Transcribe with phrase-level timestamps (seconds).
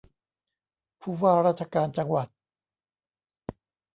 [1.01, 2.27] ผู้ว่าราชการจังหวัด